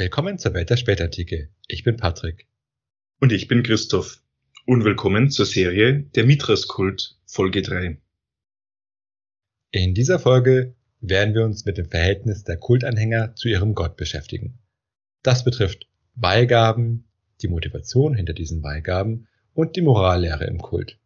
[0.00, 1.48] Willkommen zur Welt der Spätantike.
[1.66, 2.46] Ich bin Patrick.
[3.18, 4.22] Und ich bin Christoph.
[4.64, 7.98] Und willkommen zur Serie Der Mithras-Kult, Folge 3.
[9.72, 14.60] In dieser Folge werden wir uns mit dem Verhältnis der Kultanhänger zu ihrem Gott beschäftigen.
[15.24, 17.08] Das betrifft Beigaben,
[17.42, 20.96] die Motivation hinter diesen Beigaben und die Morallehre im Kult.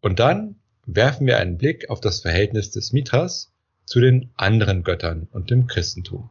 [0.00, 0.56] Und dann
[0.86, 3.52] werfen wir einen Blick auf das Verhältnis des Mithras
[3.84, 6.30] zu den anderen Göttern und dem Christentum.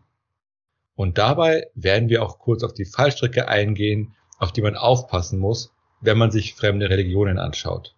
[1.01, 5.73] Und dabei werden wir auch kurz auf die Fallstricke eingehen, auf die man aufpassen muss,
[5.99, 7.97] wenn man sich fremde Religionen anschaut.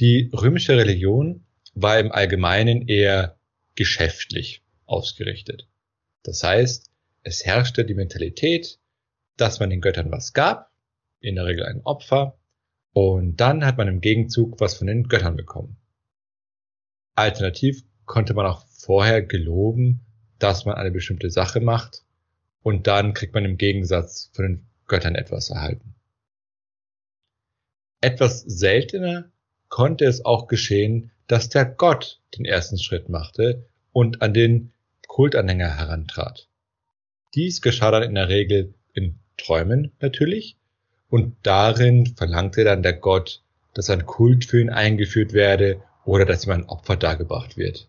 [0.00, 3.38] Die römische Religion war im Allgemeinen eher
[3.74, 5.68] geschäftlich ausgerichtet.
[6.22, 6.90] Das heißt,
[7.22, 8.78] es herrschte die Mentalität,
[9.36, 10.72] dass man den Göttern was gab,
[11.20, 12.38] in der Regel ein Opfer,
[12.94, 15.76] und dann hat man im Gegenzug was von den Göttern bekommen.
[17.14, 20.00] Alternativ konnte man auch vorher geloben,
[20.38, 22.02] dass man eine bestimmte Sache macht
[22.62, 25.94] und dann kriegt man im Gegensatz von den Göttern etwas erhalten.
[28.00, 29.30] Etwas seltener
[29.68, 34.72] konnte es auch geschehen, dass der Gott den ersten Schritt machte und an den
[35.08, 36.48] Kultanhänger herantrat.
[37.34, 40.56] Dies geschah dann in der Regel in Träumen natürlich
[41.08, 46.46] und darin verlangte dann der Gott, dass ein Kult für ihn eingeführt werde oder dass
[46.46, 47.88] ihm ein Opfer dargebracht wird.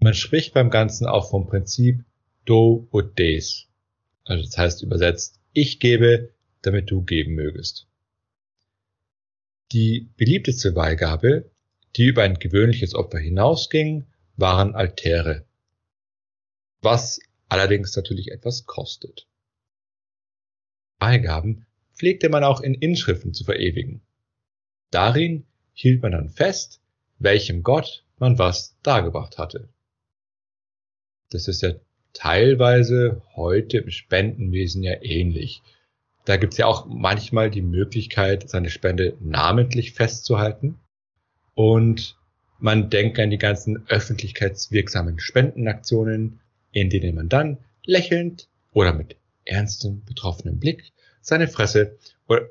[0.00, 2.04] Man spricht beim Ganzen auch vom Prinzip
[2.44, 3.66] Do ut des.
[4.24, 6.32] Also das heißt übersetzt, ich gebe,
[6.62, 7.86] damit du geben mögest.
[9.72, 11.50] Die beliebteste Beigabe,
[11.96, 15.44] die über ein gewöhnliches Opfer hinausging, waren Altäre.
[16.80, 19.26] Was allerdings natürlich etwas kostet.
[20.98, 24.00] Beigaben pflegte man auch in Inschriften zu verewigen.
[24.90, 26.80] Darin hielt man dann fest,
[27.18, 29.68] welchem Gott man was dargebracht hatte.
[31.30, 31.72] Das ist ja
[32.12, 35.62] teilweise heute im Spendenwesen ja ähnlich.
[36.24, 40.78] Da gibt's ja auch manchmal die Möglichkeit, seine Spende namentlich festzuhalten.
[41.54, 42.16] Und
[42.58, 46.40] man denkt an die ganzen öffentlichkeitswirksamen Spendenaktionen,
[46.72, 52.48] in denen man dann lächelnd oder mit ernstem, betroffenem Blick seine Fresse oder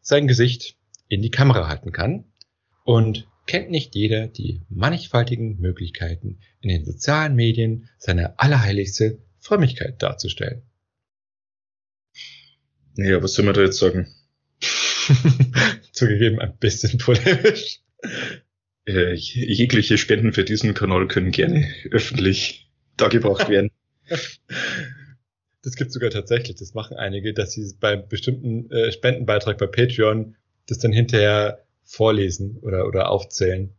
[0.00, 0.76] sein Gesicht
[1.08, 2.24] in die Kamera halten kann.
[2.84, 10.62] Und kennt nicht jeder die mannigfaltigen Möglichkeiten, in den sozialen Medien seine allerheiligste Frömmigkeit darzustellen.
[12.96, 14.06] Ja, was soll man da jetzt sagen?
[15.92, 17.80] Zugegeben ein bisschen polemisch.
[18.86, 23.70] Äh, jegliche Spenden für diesen Kanal können gerne öffentlich dargebracht werden.
[25.62, 30.36] Das gibt sogar tatsächlich, das machen einige, dass sie beim bestimmten äh, Spendenbeitrag bei Patreon
[30.66, 33.72] das dann hinterher vorlesen oder, oder aufzählen.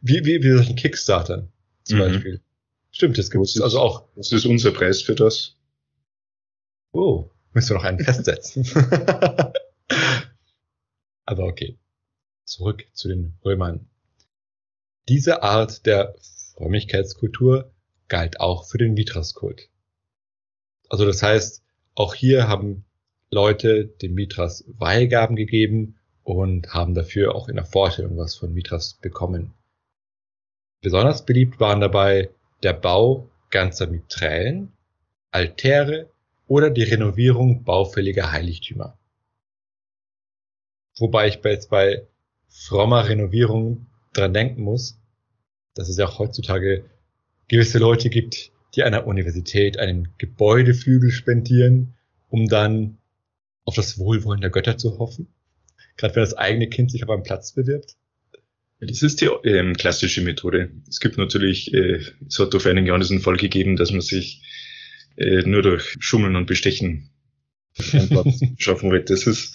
[0.00, 1.52] Wie, wie, wie solchen Kickstartern
[1.84, 2.02] zum mhm.
[2.02, 2.40] Beispiel.
[2.90, 4.04] Stimmt, das gibt es also auch.
[4.14, 5.56] Was ist unser Preis für das?
[6.92, 8.66] Oh, müssen wir noch einen festsetzen.
[11.24, 11.78] Aber okay.
[12.44, 13.88] Zurück zu den Römern.
[15.08, 16.14] Diese Art der
[16.54, 17.72] Frömmigkeitskultur
[18.08, 19.68] galt auch für den Mithras-Kult.
[20.88, 21.62] Also das heißt,
[21.94, 22.84] auch hier haben
[23.30, 28.94] Leute dem Mithras Weihgaben gegeben und haben dafür auch in der Vorstellung was von Mithras
[28.94, 29.54] bekommen.
[30.80, 32.30] Besonders beliebt waren dabei
[32.62, 34.72] der Bau ganzer Miträlen,
[35.30, 36.10] Altäre
[36.46, 38.98] oder die Renovierung baufälliger Heiligtümer.
[40.98, 42.06] Wobei ich jetzt bei
[42.48, 44.98] frommer Renovierung dran denken muss,
[45.74, 46.84] dass es ja auch heutzutage
[47.48, 51.94] gewisse Leute gibt, die einer Universität einen Gebäudeflügel spendieren,
[52.28, 52.98] um dann
[53.64, 55.28] auf das Wohlwollen der Götter zu hoffen.
[56.02, 57.94] Gerade wenn das eigene Kind sich auf einen Platz bewirbt.
[58.80, 60.72] Das ist die ähm, klassische Methode.
[60.88, 64.42] Es gibt natürlich, äh, es hat vor einigen Jahren diesen Fall gegeben, dass man sich
[65.16, 67.10] äh, nur durch Schummeln und Bestechen
[67.92, 69.04] einen Platz schaffen will.
[69.04, 69.54] Das ist,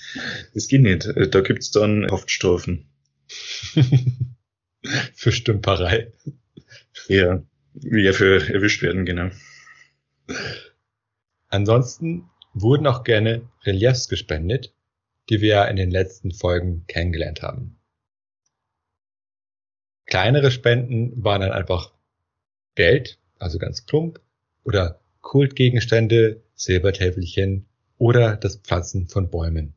[0.54, 1.06] das geht nicht.
[1.06, 2.88] Äh, da gibt's dann Haftstrafen.
[5.16, 6.14] für Stümperei.
[7.10, 7.44] Ja,
[7.74, 9.32] ja, für erwischt werden, genau.
[11.50, 14.74] Ansonsten wurden auch gerne Reliefs gespendet,
[15.30, 17.78] die wir in den letzten Folgen kennengelernt haben.
[20.06, 21.94] Kleinere Spenden waren dann einfach
[22.76, 24.22] Geld, also ganz plump,
[24.64, 27.66] oder Kultgegenstände, Silbertäfelchen
[27.98, 29.74] oder das Pflanzen von Bäumen.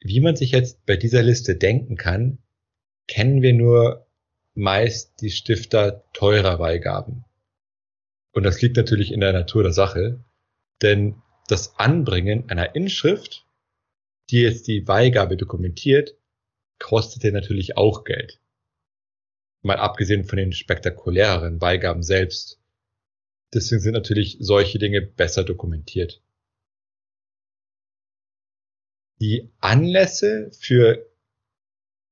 [0.00, 2.38] Wie man sich jetzt bei dieser Liste denken kann,
[3.06, 4.06] kennen wir nur
[4.54, 7.24] meist die Stifter teurer Weihgaben.
[8.32, 10.24] Und das liegt natürlich in der Natur der Sache,
[10.82, 11.16] denn
[11.50, 13.46] das Anbringen einer Inschrift,
[14.30, 16.14] die jetzt die Weihgabe dokumentiert,
[16.78, 18.40] kostete natürlich auch Geld.
[19.62, 22.58] Mal abgesehen von den spektakuläreren Beigaben selbst.
[23.52, 26.22] Deswegen sind natürlich solche Dinge besser dokumentiert.
[29.20, 31.06] Die Anlässe für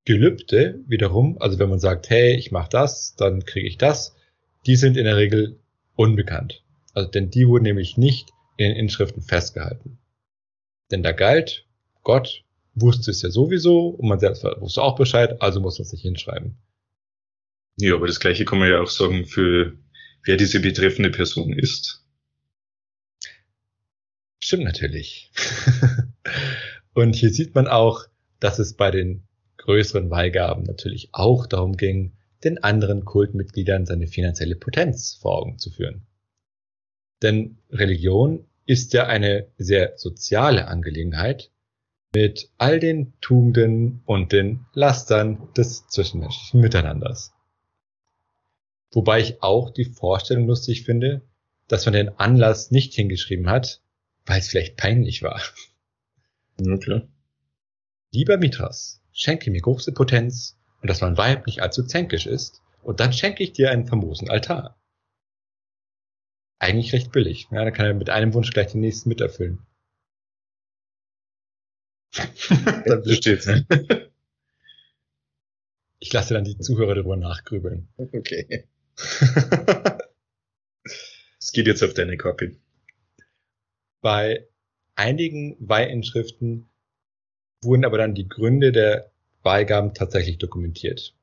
[0.04, 4.14] Gelübde wiederum, also wenn man sagt, hey, ich mache das, dann kriege ich das,
[4.66, 5.58] die sind in der Regel
[5.96, 6.64] unbekannt.
[6.92, 9.98] Also denn die wurden nämlich nicht in Inschriften festgehalten.
[10.90, 11.66] Denn da galt,
[12.02, 12.44] Gott
[12.74, 16.02] wusste es ja sowieso und man selbst wusste auch Bescheid, also muss man es nicht
[16.02, 16.58] hinschreiben.
[17.76, 19.78] Ja, aber das gleiche kann man ja auch sagen für
[20.24, 22.04] wer diese betreffende Person ist.
[24.42, 25.30] Stimmt natürlich.
[26.94, 28.06] und hier sieht man auch,
[28.40, 29.28] dass es bei den
[29.58, 35.70] größeren Weihgaben natürlich auch darum ging, den anderen Kultmitgliedern seine finanzielle Potenz vor Augen zu
[35.70, 36.07] führen.
[37.22, 41.50] Denn Religion ist ja eine sehr soziale Angelegenheit
[42.14, 47.32] mit all den Tugenden und den Lastern des zwischenmenschlichen Miteinanders.
[48.92, 51.22] Wobei ich auch die Vorstellung lustig finde,
[51.66, 53.82] dass man den Anlass nicht hingeschrieben hat,
[54.24, 55.40] weil es vielleicht peinlich war.
[56.60, 57.02] Ja, klar.
[58.10, 63.00] Lieber Mithras, schenke mir große Potenz und dass mein Weib nicht allzu zänkisch ist, und
[63.00, 64.78] dann schenke ich dir einen famosen Altar.
[66.58, 67.48] Eigentlich recht billig.
[67.50, 69.66] Ja, dann kann er mit einem Wunsch gleich den nächsten miterfüllen.
[72.12, 73.46] das besteht.
[73.46, 73.66] Ne?
[76.00, 77.88] Ich lasse dann die Zuhörer darüber nachgrübeln.
[77.96, 78.64] Okay.
[81.40, 82.56] Es geht jetzt auf deine Kappe.
[84.02, 84.46] Bei
[84.96, 86.68] einigen Weihinschriften
[87.62, 89.10] wurden aber dann die Gründe der
[89.42, 91.14] Beigaben tatsächlich dokumentiert.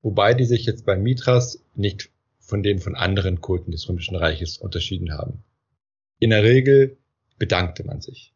[0.00, 2.11] Wobei die sich jetzt bei Mithras nicht
[2.52, 5.42] von denen von anderen Kulten des Römischen Reiches unterschieden haben.
[6.18, 6.98] In der Regel
[7.38, 8.34] bedankte man sich.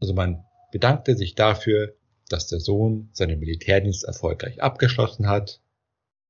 [0.00, 1.94] Also man bedankte sich dafür,
[2.30, 5.60] dass der Sohn seinen Militärdienst erfolgreich abgeschlossen hat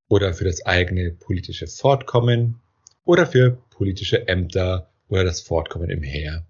[0.08, 2.60] oder für das eigene politische Fortkommen
[3.04, 6.44] oder für politische Ämter oder das Fortkommen im Heer.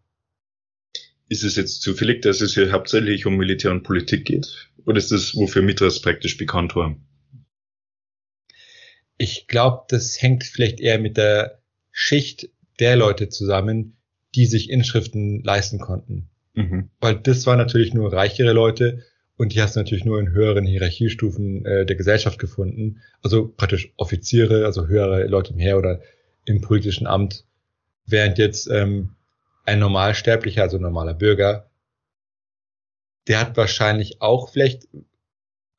[1.29, 4.71] Ist es jetzt zufällig, dass es hier hauptsächlich um Militär und Politik geht?
[4.87, 6.97] Oder ist das, wofür Mithras praktisch bekannt war?
[9.19, 11.61] Ich glaube, das hängt vielleicht eher mit der
[11.91, 12.51] Schicht
[12.81, 13.97] der Leute zusammen,
[14.35, 16.31] die sich Inschriften leisten konnten.
[16.55, 16.91] Mhm.
[17.01, 19.05] Weil das waren natürlich nur reichere Leute
[19.37, 23.01] und die hast du natürlich nur in höheren Hierarchiestufen äh, der Gesellschaft gefunden.
[23.23, 26.01] Also praktisch Offiziere, also höhere Leute im Heer oder
[26.45, 27.45] im politischen Amt.
[28.07, 29.17] Während jetzt ähm,
[29.65, 31.71] ein Normalsterblicher, also ein normaler Bürger,
[33.29, 34.89] der hat wahrscheinlich auch vielleicht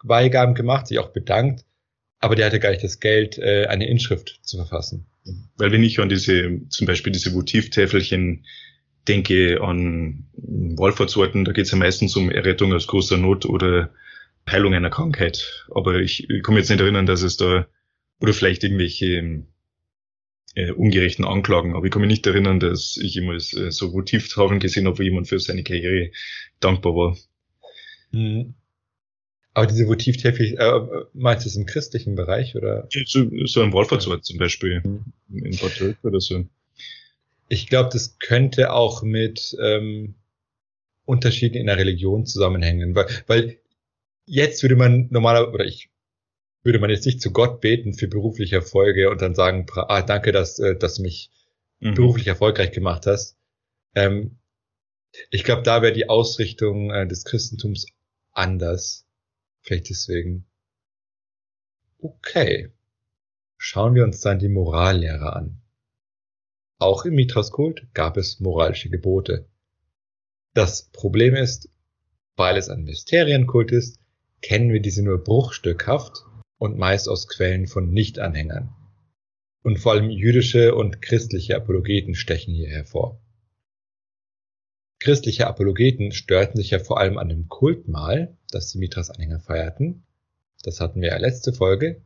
[0.04, 1.66] Beigaben gemacht, sich auch bedankt,
[2.24, 5.06] aber der hatte gar nicht das Geld, äh, eine Inschrift zu verfassen.
[5.58, 8.46] Weil wenn ich an diese, zum Beispiel diese Votivtäfelchen
[9.10, 13.90] denke an Wallfahrtsorten, da geht es ja meistens um Errettung aus großer Not oder
[14.50, 15.66] Heilung einer Krankheit.
[15.76, 17.68] Aber ich, ich mich jetzt nicht erinnern, dass es da,
[18.22, 19.44] oder vielleicht irgendwelche
[20.56, 24.62] äh, ungerechten Anklagen, aber ich kann mich nicht erinnern, dass ich jemals äh, so Votivtafeln
[24.62, 26.12] gesehen habe, wo jemand für seine Karriere
[26.62, 27.18] dankbar war.
[28.12, 28.54] Mhm.
[29.54, 32.88] Aber diese Votivtäfeln, äh, meinst du es im christlichen Bereich oder?
[33.06, 35.46] So, so ein Wallfahrtsort zum Beispiel mhm.
[35.46, 36.46] in Bad oder so.
[37.50, 40.16] Ich glaube, das könnte auch mit ähm,
[41.06, 43.60] Unterschieden in der Religion zusammenhängen, weil, weil
[44.26, 45.90] jetzt würde man normaler oder ich
[46.64, 50.32] würde man jetzt nicht zu Gott beten für berufliche Erfolge und dann sagen, ah, danke,
[50.32, 51.30] dass, äh, dass du mich
[51.80, 51.94] mhm.
[51.94, 53.38] beruflich erfolgreich gemacht hast.
[53.96, 54.38] Ähm,
[55.30, 57.86] ich glaube, da wäre die Ausrichtung äh, des Christentums
[58.32, 59.03] anders.
[59.64, 60.46] Vielleicht deswegen.
[62.00, 62.72] Okay.
[63.58, 65.62] Schauen wir uns dann die Morallehre an.
[66.80, 69.48] Auch im Mithras-Kult gab es moralische Gebote.
[70.54, 71.70] Das Problem ist,
[72.36, 74.00] weil es ein Mysterienkult ist,
[74.42, 76.26] kennen wir diese nur bruchstückhaft
[76.58, 78.76] und meist aus Quellen von Nichtanhängern.
[79.64, 83.23] Und vor allem jüdische und christliche Apologeten stechen hier hervor.
[85.04, 90.06] Christliche Apologeten störten sich ja vor allem an dem Kultmahl, das die Mithras-Anhänger feierten.
[90.64, 92.02] Das hatten wir ja letzte Folge.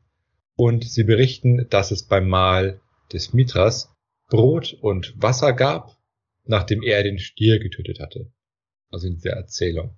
[0.56, 2.82] Und sie berichten, dass es beim Mahl
[3.14, 3.94] des Mithras
[4.30, 5.96] Brot und Wasser gab,
[6.46, 8.32] nachdem er den Stier getötet hatte.
[8.90, 9.96] Also in dieser Erzählung.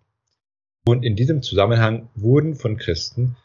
[0.86, 3.38] Und in diesem Zusammenhang wurden von Christen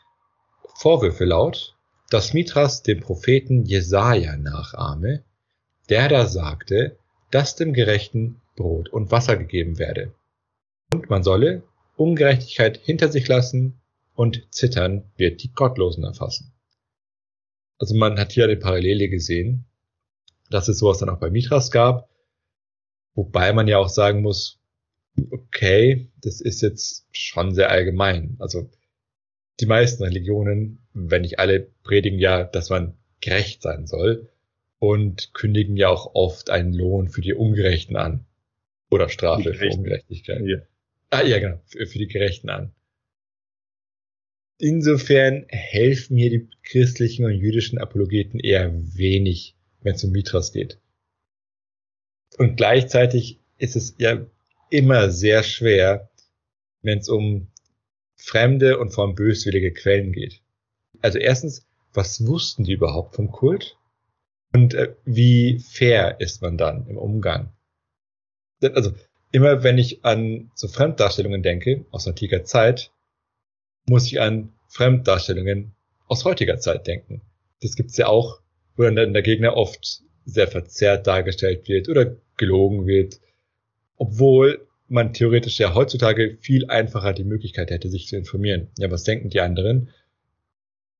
[0.75, 1.76] Vorwürfe laut,
[2.11, 5.23] dass Mithras dem Propheten Jesaja nachahme,
[5.90, 6.99] der da sagte,
[7.30, 10.14] dass dem Gerechten Brot und Wasser gegeben werde.
[10.92, 11.62] Und man solle
[11.96, 13.80] Ungerechtigkeit hinter sich lassen
[14.14, 16.52] und Zittern wird die Gottlosen erfassen.
[17.78, 19.66] Also man hat hier eine Parallele gesehen
[20.50, 22.08] dass es sowas dann auch bei Mithras gab.
[23.14, 24.61] Wobei man ja auch sagen muss,
[25.30, 28.37] okay, das ist jetzt schon sehr allgemein.
[28.38, 28.70] Also
[29.61, 34.28] die meisten Religionen, wenn nicht alle, predigen ja, dass man gerecht sein soll
[34.78, 38.26] und kündigen ja auch oft einen Lohn für die Ungerechten an.
[38.94, 40.40] Oder Strafe für Ungerechtigkeit.
[40.46, 40.58] Ja.
[41.10, 42.72] Ah, ja, genau, für, für die Gerechten an.
[44.58, 50.78] Insofern helfen hier die christlichen und jüdischen Apologeten eher wenig, wenn es um Mithras geht.
[52.38, 54.24] Und gleichzeitig ist es ja
[54.70, 56.08] immer sehr schwer,
[56.82, 57.48] wenn es um
[58.14, 60.40] fremde und vor allem böswillige Quellen geht.
[61.00, 63.76] Also erstens, was wussten die überhaupt vom Kult?
[64.52, 67.52] Und äh, wie fair ist man dann im Umgang?
[68.73, 68.92] Also
[69.33, 72.90] immer wenn ich an so Fremddarstellungen denke, aus antiker Zeit,
[73.87, 75.75] muss ich an Fremddarstellungen
[76.06, 77.23] aus heutiger Zeit denken.
[77.62, 78.40] Das gibt's ja auch,
[78.76, 83.21] wo dann der Gegner oft sehr verzerrt dargestellt wird oder gelogen wird,
[83.97, 88.68] obwohl man theoretisch ja heutzutage viel einfacher die Möglichkeit hätte, sich zu informieren.
[88.78, 89.90] Ja, was denken die anderen?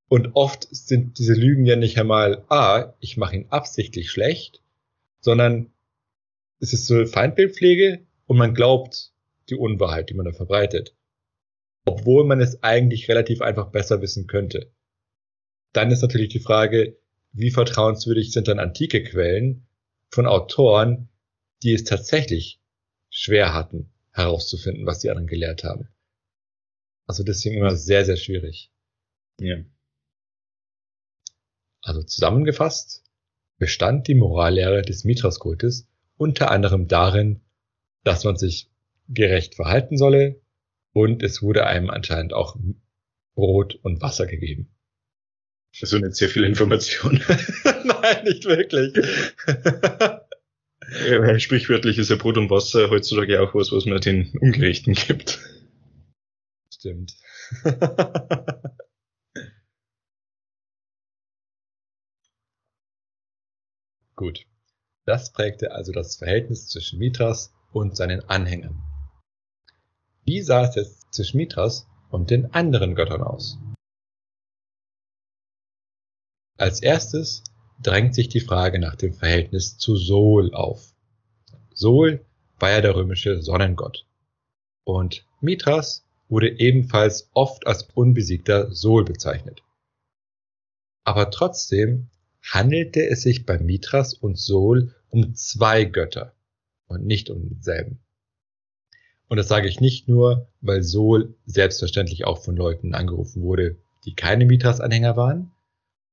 [0.09, 4.63] Und oft sind diese Lügen ja nicht einmal, ah, ich mache ihn absichtlich schlecht,
[5.21, 5.71] sondern
[6.61, 9.13] es ist so Feindbildpflege und man glaubt
[9.49, 10.97] die Unwahrheit, die man da verbreitet.
[11.85, 14.73] Obwohl man es eigentlich relativ einfach besser wissen könnte.
[15.73, 16.97] Dann ist natürlich die Frage,
[17.33, 19.67] wie vertrauenswürdig sind dann antike Quellen
[20.09, 21.09] von Autoren,
[21.63, 22.61] die es tatsächlich
[23.11, 25.89] schwer hatten, herauszufinden, was die anderen gelehrt haben.
[27.07, 28.71] Also deswegen immer sehr, sehr schwierig.
[29.39, 29.57] Ja.
[31.83, 33.03] Also zusammengefasst
[33.59, 37.41] bestand die Morallehre des Mithras-Kultes unter anderem darin,
[38.05, 38.71] dass man sich
[39.09, 40.41] gerecht verhalten solle
[40.93, 42.57] und es wurde einem anscheinend auch
[43.35, 44.71] Brot und Wasser gegeben.
[45.81, 47.21] Also nicht sehr viel Information.
[47.85, 48.95] Nein, nicht wirklich.
[51.43, 55.41] Sprichwörtlich ist ja Brot und Wasser heutzutage auch was, was man den Ungerechten gibt.
[56.73, 57.17] Stimmt.
[64.17, 64.47] Gut.
[65.07, 68.83] Das prägte also das Verhältnis zwischen Mithras und seinen Anhängern.
[70.25, 73.59] Wie sah es jetzt zwischen Mithras und den anderen Göttern aus?
[76.57, 77.43] Als erstes
[77.83, 80.95] drängt sich die Frage nach dem Verhältnis zu Sol auf.
[81.75, 82.25] Sol
[82.59, 84.07] war ja der römische Sonnengott.
[84.85, 89.63] Und Mithras wurde ebenfalls oft als unbesiegter Sol bezeichnet.
[91.05, 92.09] Aber trotzdem
[92.53, 96.35] handelte es sich bei Mithras und Sol um zwei Götter
[96.87, 98.01] und nicht um denselben.
[99.29, 104.15] Und das sage ich nicht nur, weil Sol selbstverständlich auch von Leuten angerufen wurde, die
[104.15, 105.51] keine Mithras-Anhänger waren,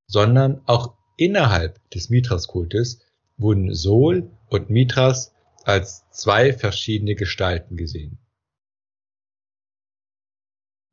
[0.08, 3.00] sondern auch Innerhalb des Mithras-Kultes
[3.38, 8.18] wurden Sol und Mithras als zwei verschiedene Gestalten gesehen.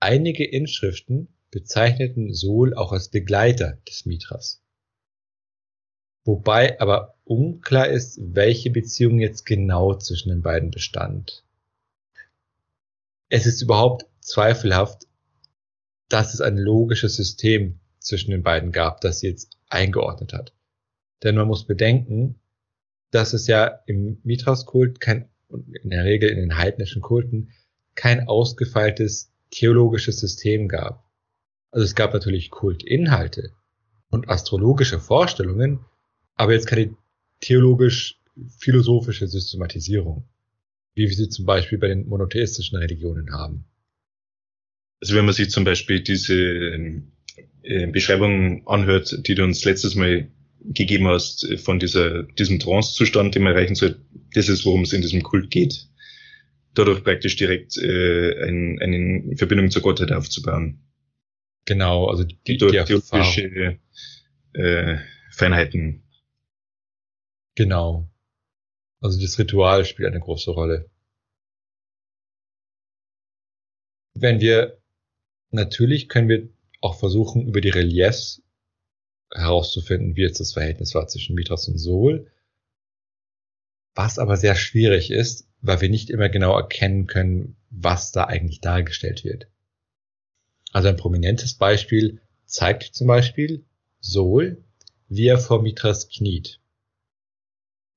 [0.00, 4.62] Einige Inschriften bezeichneten Sol auch als Begleiter des Mithras.
[6.28, 11.42] Wobei aber unklar ist, welche Beziehung jetzt genau zwischen den beiden bestand.
[13.30, 15.06] Es ist überhaupt zweifelhaft,
[16.10, 20.52] dass es ein logisches System zwischen den beiden gab, das sie jetzt eingeordnet hat.
[21.22, 22.38] Denn man muss bedenken,
[23.10, 27.52] dass es ja im Mithras-Kult kein, in der Regel in den heidnischen Kulten,
[27.94, 31.10] kein ausgefeiltes theologisches System gab.
[31.70, 33.52] Also es gab natürlich Kultinhalte
[34.10, 35.86] und astrologische Vorstellungen,
[36.38, 36.96] aber jetzt keine
[37.40, 40.26] theologisch-philosophische Systematisierung,
[40.94, 43.64] wie wir sie zum Beispiel bei den monotheistischen Religionen haben.
[45.00, 46.34] Also wenn man sich zum Beispiel diese
[47.62, 50.28] äh, Beschreibung anhört, die du uns letztes Mal
[50.64, 54.00] gegeben hast äh, von dieser, diesem Trance-Zustand, den man erreichen soll,
[54.32, 55.86] das ist, worum es in diesem Kult geht.
[56.74, 60.80] Dadurch praktisch direkt äh, ein, eine Verbindung zur Gottheit aufzubauen.
[61.64, 63.78] Genau, also die, die, die theologische
[64.52, 64.96] äh,
[65.30, 66.02] Feinheiten.
[67.58, 68.08] Genau.
[69.00, 70.88] Also das Ritual spielt eine große Rolle.
[74.14, 74.80] Wenn wir,
[75.50, 76.48] natürlich können wir
[76.80, 78.42] auch versuchen, über die Reliefs
[79.34, 82.30] herauszufinden, wie jetzt das Verhältnis war zwischen Mithras und Sol.
[83.96, 88.60] Was aber sehr schwierig ist, weil wir nicht immer genau erkennen können, was da eigentlich
[88.60, 89.48] dargestellt wird.
[90.70, 93.64] Also ein prominentes Beispiel zeigt zum Beispiel
[93.98, 94.62] Sol,
[95.08, 96.57] wie er vor Mithras kniet.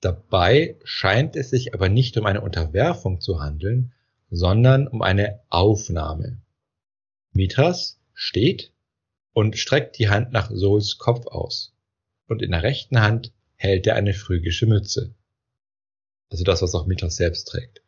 [0.01, 3.93] Dabei scheint es sich aber nicht um eine Unterwerfung zu handeln,
[4.31, 6.41] sondern um eine Aufnahme.
[7.33, 8.73] Mithras steht
[9.33, 11.73] und streckt die Hand nach Sols Kopf aus.
[12.27, 15.13] Und in der rechten Hand hält er eine phrygische Mütze.
[16.29, 17.83] Also das, was auch Mithras selbst trägt.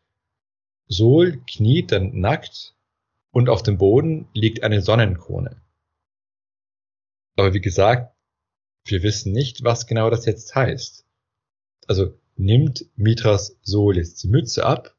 [0.88, 2.75] Sol kniet dann nackt
[3.32, 5.62] und auf dem Boden liegt eine Sonnenkrone.
[7.36, 8.15] Aber wie gesagt,
[8.86, 11.02] wir wissen nicht, was genau das jetzt heißt.
[11.87, 14.95] Also nimmt Mithras Sol jetzt die Mütze ab,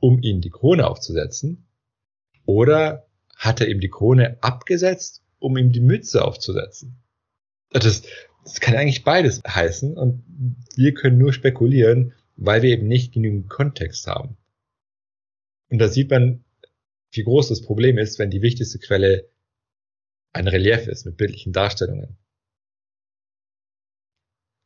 [0.00, 1.66] um ihm die Krone aufzusetzen,
[2.44, 7.02] oder hat er ihm die Krone abgesetzt, um ihm die Mütze aufzusetzen?
[7.70, 8.02] Das,
[8.42, 10.24] das kann eigentlich beides heißen und
[10.74, 14.36] wir können nur spekulieren, weil wir eben nicht genügend Kontext haben.
[15.70, 16.44] Und da sieht man,
[17.10, 19.28] wie groß das Problem ist, wenn die wichtigste Quelle
[20.32, 22.16] ein Relief ist mit bildlichen Darstellungen.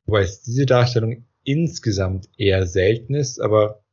[0.05, 3.85] Wobei es diese Darstellung insgesamt eher selten ist, aber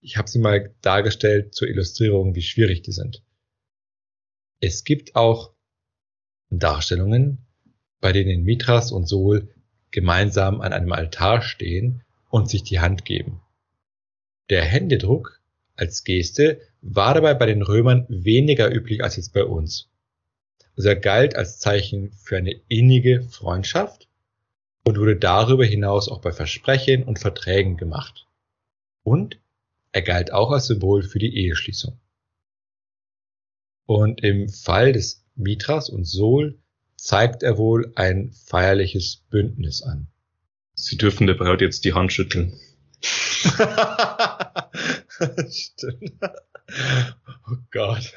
[0.00, 3.22] ich habe sie mal dargestellt zur Illustrierung, wie schwierig die sind.
[4.60, 5.52] Es gibt auch
[6.50, 7.38] Darstellungen,
[8.00, 9.48] bei denen Mithras und Sol
[9.90, 13.40] gemeinsam an einem Altar stehen und sich die Hand geben.
[14.50, 15.40] Der Händedruck
[15.76, 19.90] als Geste war dabei bei den Römern weniger üblich als jetzt bei uns.
[20.76, 24.08] Also er galt als Zeichen für eine innige Freundschaft
[24.84, 28.26] und wurde darüber hinaus auch bei Versprechen und Verträgen gemacht.
[29.02, 29.40] Und
[29.92, 31.98] er galt auch als Symbol für die Eheschließung.
[33.86, 36.58] Und im Fall des Mithras und Sol
[36.96, 40.08] zeigt er wohl ein feierliches Bündnis an.
[40.74, 42.58] Sie dürfen der Braut jetzt die Hand schütteln.
[45.50, 46.14] Stimmt.
[47.46, 48.14] Oh Gott.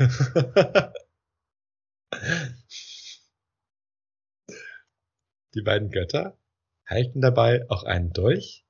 [5.54, 6.38] Die beiden Götter
[6.88, 8.66] halten dabei auch einen Dolch,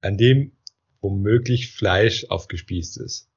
[0.00, 0.52] an dem
[1.00, 3.28] womöglich Fleisch aufgespießt ist.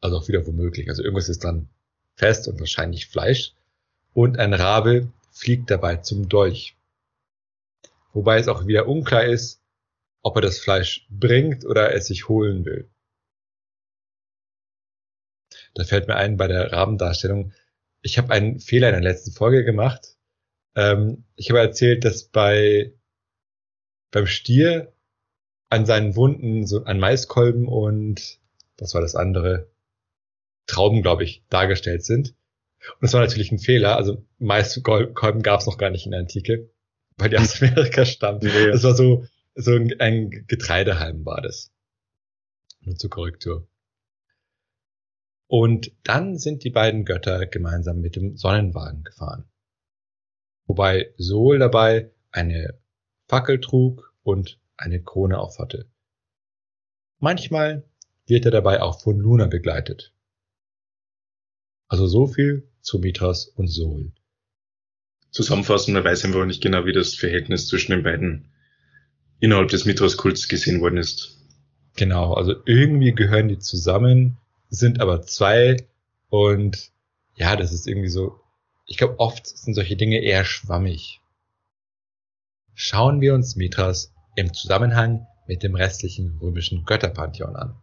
[0.00, 0.88] Also auch wieder womöglich.
[0.88, 1.68] Also irgendwas ist dann
[2.16, 3.54] fest und wahrscheinlich Fleisch.
[4.12, 6.76] Und ein Rabe fliegt dabei zum Dolch.
[8.12, 9.62] Wobei es auch wieder unklar ist,
[10.22, 12.88] ob er das Fleisch bringt oder es sich holen will.
[15.74, 17.52] Da fällt mir ein bei der Rabendarstellung,
[18.02, 20.16] ich habe einen Fehler in der letzten Folge gemacht.
[20.74, 22.92] Ähm, ich habe erzählt, dass bei
[24.16, 24.94] beim Stier
[25.68, 28.38] an seinen Wunden so ein Maiskolben und
[28.78, 29.70] was war das andere?
[30.66, 32.30] Trauben, glaube ich, dargestellt sind.
[32.92, 33.96] Und das war natürlich ein Fehler.
[33.96, 36.70] Also Maiskolben gab es noch gar nicht in der Antike,
[37.18, 38.40] weil die aus Amerika stammen.
[38.40, 41.70] Das war so, so ein Getreidehalm war das.
[42.80, 43.68] Nur zur Korrektur.
[45.46, 49.44] Und dann sind die beiden Götter gemeinsam mit dem Sonnenwagen gefahren.
[50.64, 52.78] Wobei Sol dabei eine
[53.28, 55.86] Fackel trug und eine Krone aufhatte.
[57.18, 57.84] Manchmal
[58.26, 60.12] wird er dabei auch von Luna begleitet.
[61.88, 64.12] Also so viel zu Mithras und Sol.
[65.30, 68.48] Zusammenfassend, man weiß einfach nicht genau, wie das Verhältnis zwischen den beiden
[69.38, 71.38] innerhalb des Mithras-Kults gesehen worden ist.
[71.96, 75.76] Genau, also irgendwie gehören die zusammen, sind aber zwei
[76.28, 76.90] und
[77.34, 78.40] ja, das ist irgendwie so,
[78.86, 81.20] ich glaube, oft sind solche Dinge eher schwammig.
[82.78, 87.80] Schauen wir uns Mithras im Zusammenhang mit dem restlichen römischen Götterpantheon an.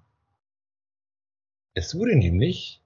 [1.74, 2.82] Es wurde nämlich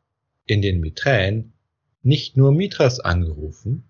[0.46, 1.54] in den Miträen
[2.02, 3.89] nicht nur Mithras angerufen,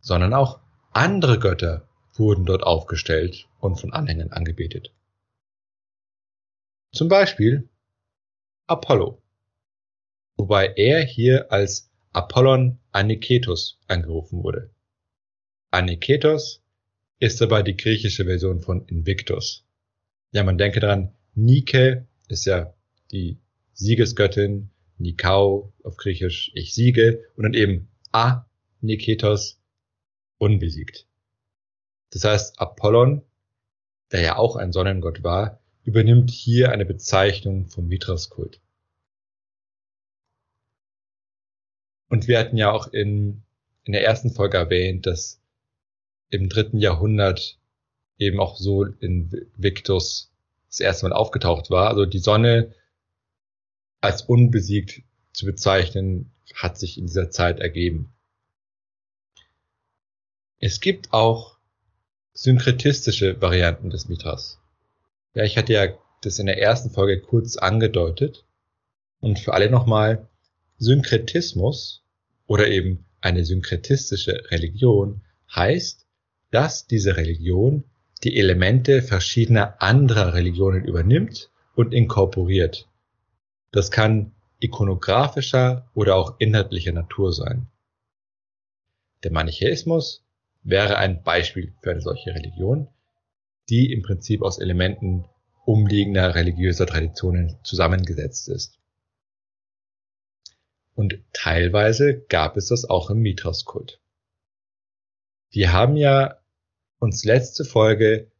[0.00, 0.60] sondern auch
[0.92, 4.92] andere Götter wurden dort aufgestellt und von Anhängern angebetet.
[6.92, 7.68] Zum Beispiel
[8.66, 9.22] Apollo
[10.36, 14.70] wobei er hier als Apollon Aniketos angerufen wurde.
[15.70, 16.61] Aniketos
[17.22, 19.64] ist dabei die griechische Version von Invictus.
[20.32, 22.74] Ja, man denke daran, Nike ist ja
[23.12, 23.38] die
[23.74, 28.44] Siegesgöttin, Nikau auf Griechisch ich siege und dann eben A
[28.80, 29.60] Niketos
[30.38, 31.06] unbesiegt.
[32.10, 33.22] Das heißt, Apollon,
[34.10, 38.60] der ja auch ein Sonnengott war, übernimmt hier eine Bezeichnung vom Mithras-Kult.
[42.08, 43.44] Und wir hatten ja auch in,
[43.84, 45.41] in der ersten Folge erwähnt, dass
[46.32, 47.58] im dritten Jahrhundert
[48.18, 50.32] eben auch so in Victus
[50.68, 51.88] das erste Mal aufgetaucht war.
[51.88, 52.74] Also die Sonne
[54.00, 58.14] als unbesiegt zu bezeichnen, hat sich in dieser Zeit ergeben.
[60.58, 61.58] Es gibt auch
[62.32, 64.58] synkretistische Varianten des Mithras.
[65.34, 65.88] Ja, ich hatte ja
[66.22, 68.44] das in der ersten Folge kurz angedeutet.
[69.20, 70.28] Und für alle nochmal,
[70.78, 72.02] Synkretismus
[72.46, 75.22] oder eben eine synkretistische Religion
[75.54, 76.06] heißt,
[76.52, 77.84] dass diese Religion
[78.22, 82.88] die Elemente verschiedener anderer Religionen übernimmt und inkorporiert.
[83.72, 87.66] Das kann ikonografischer oder auch inhaltlicher Natur sein.
[89.24, 90.24] Der Manichäismus
[90.62, 92.86] wäre ein Beispiel für eine solche Religion,
[93.68, 95.24] die im Prinzip aus Elementen
[95.64, 98.78] umliegender religiöser Traditionen zusammengesetzt ist.
[100.94, 104.00] Und teilweise gab es das auch im Mithras-Kult.
[105.50, 106.41] Wir haben ja
[107.02, 108.30] uns letzte Folge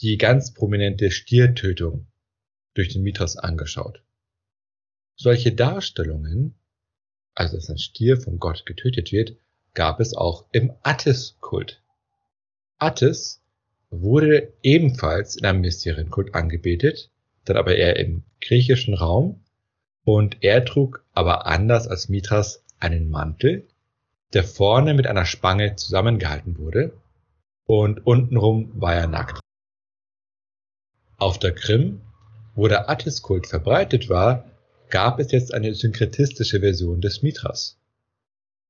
[0.00, 2.06] die ganz prominente Stiertötung
[2.74, 4.00] durch den Mithras angeschaut.
[5.16, 6.54] Solche Darstellungen,
[7.34, 9.36] also dass ein Stier vom Gott getötet wird,
[9.74, 11.82] gab es auch im Attis-Kult.
[12.78, 13.42] Attis
[13.90, 17.10] wurde ebenfalls in einem Mysterienkult angebetet,
[17.44, 19.42] dann aber eher im griechischen Raum
[20.04, 23.66] und er trug aber anders als Mithras einen Mantel,
[24.32, 26.92] der vorne mit einer Spange zusammengehalten wurde
[27.66, 29.40] und untenrum war er nackt.
[31.16, 32.02] Auf der Krim,
[32.54, 34.50] wo der Attis-Kult verbreitet war,
[34.90, 37.78] gab es jetzt eine synkretistische Version des Mithras.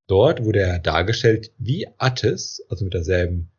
[0.07, 3.51] Dort wurde er dargestellt wie Attis, also mit derselben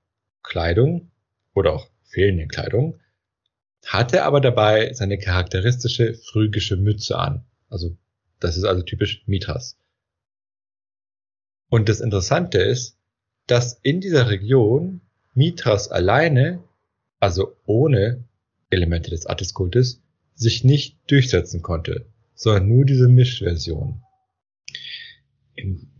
[0.43, 1.12] Kleidung
[1.54, 3.00] oder auch fehlenden Kleidung,
[3.86, 7.45] hatte aber dabei seine charakteristische phrygische Mütze an.
[7.69, 7.98] Also
[8.39, 9.78] das ist also typisch Mithras.
[11.69, 12.98] Und das Interessante ist,
[13.48, 15.02] dass in dieser Region
[15.36, 16.63] Mithras alleine,
[17.19, 18.24] also ohne
[18.69, 20.02] Elemente des Attis-Kultes,
[20.34, 24.02] sich nicht durchsetzen konnte, sondern nur diese Mischversion.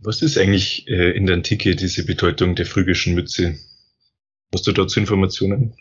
[0.02, 3.58] Was ist eigentlich äh, in der Antike diese Bedeutung der phrygischen Mütze?
[4.52, 5.74] Hast du dazu Informationen?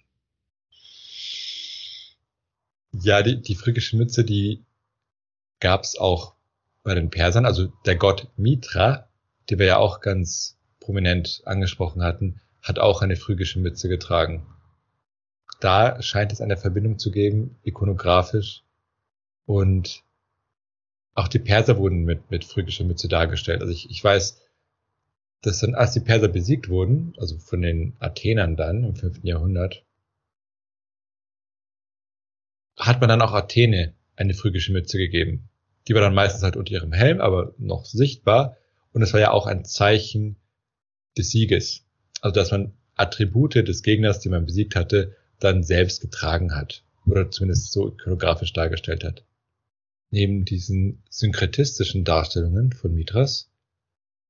[2.91, 4.63] Ja, die, die phrygische Mütze, die
[5.59, 6.35] gab es auch
[6.83, 7.45] bei den Persern.
[7.45, 9.09] Also der Gott Mitra,
[9.49, 14.45] den wir ja auch ganz prominent angesprochen hatten, hat auch eine phrygische Mütze getragen
[15.59, 18.63] da scheint es eine Verbindung zu geben, ikonografisch.
[19.45, 20.03] Und
[21.13, 23.61] auch die Perser wurden mit, mit phrygischer Mütze dargestellt.
[23.61, 24.41] Also ich, ich weiß,
[25.41, 29.23] dass dann, als die Perser besiegt wurden, also von den Athenern dann im 5.
[29.23, 29.85] Jahrhundert,
[32.77, 35.49] hat man dann auch Athene eine phrygische Mütze gegeben.
[35.87, 38.57] Die war dann meistens halt unter ihrem Helm, aber noch sichtbar.
[38.91, 40.35] Und es war ja auch ein Zeichen
[41.17, 41.84] des Sieges.
[42.25, 47.29] Also dass man Attribute des Gegners, die man besiegt hatte, dann selbst getragen hat oder
[47.29, 49.23] zumindest so ikonografisch dargestellt hat.
[50.09, 53.51] Neben diesen synkretistischen Darstellungen von Mithras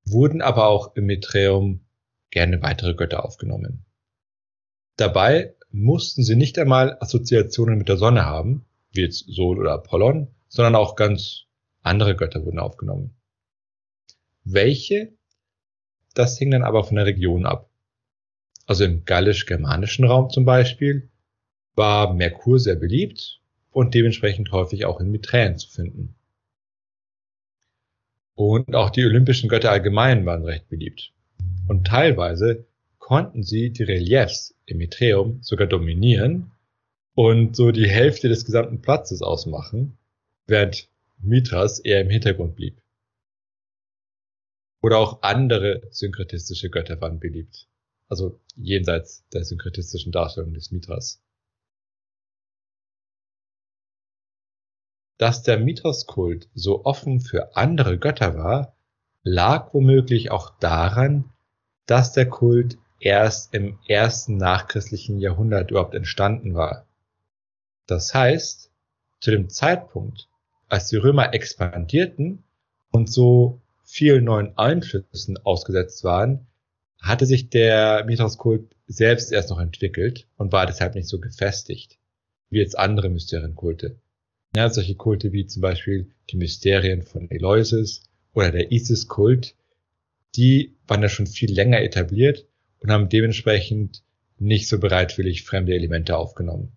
[0.04, 1.86] wurden aber auch im Miträum
[2.32, 3.86] gerne weitere Götter aufgenommen.
[4.98, 10.28] Dabei mussten sie nicht einmal Assoziationen mit der Sonne haben, wie jetzt Sol oder Apollon,
[10.50, 11.46] sondern auch ganz
[11.82, 13.16] andere Götter wurden aufgenommen.
[14.44, 15.14] Welche?
[16.14, 17.70] Das hing dann aber von der Region ab.
[18.66, 21.10] Also im gallisch-germanischen Raum zum Beispiel
[21.76, 26.16] war Merkur sehr beliebt und dementsprechend häufig auch in Miträen zu finden.
[28.34, 31.14] Und auch die olympischen Götter allgemein waren recht beliebt.
[31.68, 32.66] Und teilweise
[32.98, 36.52] konnten sie die Reliefs im Miträum sogar dominieren
[37.14, 39.98] und so die Hälfte des gesamten Platzes ausmachen,
[40.48, 42.82] während Mithras eher im Hintergrund blieb.
[44.82, 47.68] Oder auch andere synkretistische Götter waren beliebt
[48.08, 51.22] also jenseits der synkretistischen Darstellung des Mithras.
[55.18, 58.76] Dass der Mithras-Kult so offen für andere Götter war,
[59.24, 61.32] lag womöglich auch daran,
[61.86, 66.86] dass der Kult erst im ersten nachchristlichen Jahrhundert überhaupt entstanden war.
[67.88, 68.72] Das heißt,
[69.20, 70.28] zu dem Zeitpunkt,
[70.68, 72.44] als die Römer expandierten
[72.92, 76.48] und so vielen neuen Einflüssen ausgesetzt waren,
[77.06, 82.00] hatte sich der Mithras-Kult selbst erst noch entwickelt und war deshalb nicht so gefestigt
[82.50, 84.00] wie jetzt andere Mysterienkulte.
[84.56, 89.56] Ja, solche Kulte wie zum Beispiel die Mysterien von Eleusis oder der Isis-Kult,
[90.36, 92.48] die waren ja schon viel länger etabliert
[92.80, 94.04] und haben dementsprechend
[94.40, 96.72] nicht so bereitwillig fremde Elemente aufgenommen.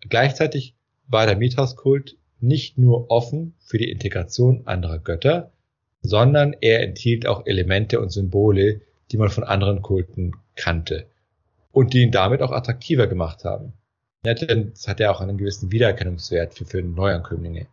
[0.00, 0.74] Gleichzeitig
[1.06, 5.52] war der Mithras-Kult nicht nur offen für die Integration anderer Götter,
[6.06, 11.06] sondern er enthielt auch Elemente und Symbole, die man von anderen Kulten kannte
[11.72, 13.72] und die ihn damit auch attraktiver gemacht haben.
[14.24, 17.68] Ja, denn es hat ja auch einen gewissen Wiedererkennungswert für, für Neuankömmlinge.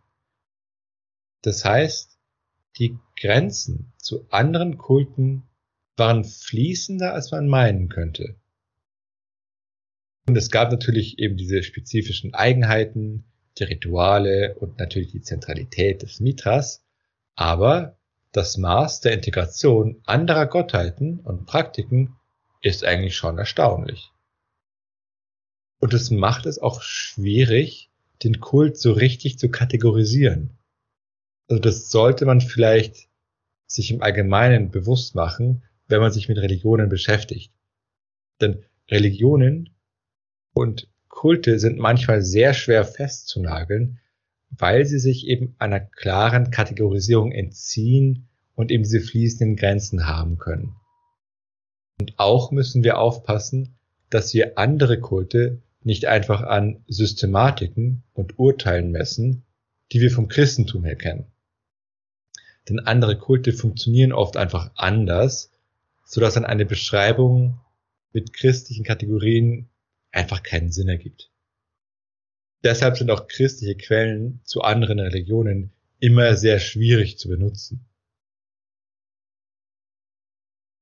[1.42, 2.18] Das heißt,
[2.78, 5.42] die Grenzen zu anderen Kulten
[5.96, 8.36] waren fließender, als man meinen könnte.
[10.26, 13.24] Und es gab natürlich eben diese spezifischen Eigenheiten,
[13.58, 16.84] die Rituale und natürlich die Zentralität des Mithras,
[17.36, 17.98] aber
[18.34, 22.16] das Maß der Integration anderer Gottheiten und Praktiken
[22.62, 24.10] ist eigentlich schon erstaunlich.
[25.78, 27.92] Und es macht es auch schwierig,
[28.24, 30.58] den Kult so richtig zu kategorisieren.
[31.48, 33.08] Also das sollte man vielleicht
[33.68, 37.52] sich im Allgemeinen bewusst machen, wenn man sich mit Religionen beschäftigt.
[38.40, 39.76] Denn Religionen
[40.54, 44.00] und Kulte sind manchmal sehr schwer festzunageln,
[44.50, 50.76] weil sie sich eben einer klaren Kategorisierung entziehen und eben diese fließenden Grenzen haben können.
[52.00, 53.76] Und auch müssen wir aufpassen,
[54.10, 59.44] dass wir andere Kulte nicht einfach an Systematiken und Urteilen messen,
[59.92, 61.26] die wir vom Christentum her kennen.
[62.68, 65.50] Denn andere Kulte funktionieren oft einfach anders,
[66.04, 67.60] sodass dann eine Beschreibung
[68.12, 69.68] mit christlichen Kategorien
[70.12, 71.30] einfach keinen Sinn ergibt.
[72.64, 77.84] Deshalb sind auch christliche Quellen zu anderen Religionen immer sehr schwierig zu benutzen.